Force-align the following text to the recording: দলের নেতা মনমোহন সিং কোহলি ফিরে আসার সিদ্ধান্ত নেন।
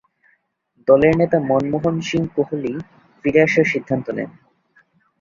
দলের 0.87 1.13
নেতা 1.17 1.37
মনমোহন 1.49 1.95
সিং 2.01 2.21
কোহলি 2.35 2.73
ফিরে 3.25 3.39
আসার 3.47 3.67
সিদ্ধান্ত 3.73 4.07
নেন। 4.17 4.29